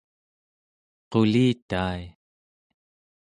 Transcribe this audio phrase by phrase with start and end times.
[1.11, 2.01] qulitai